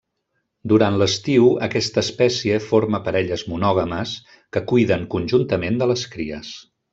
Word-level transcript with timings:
Durant 0.71 0.95
l'estiu, 1.01 1.49
aquesta 1.67 2.01
espècie 2.07 2.57
forma 2.69 3.01
parelles 3.09 3.43
monògames 3.51 4.15
que 4.57 4.65
cuiden 4.73 5.05
conjuntament 5.17 5.79
de 5.85 5.91
les 5.93 6.09
cries. 6.17 6.53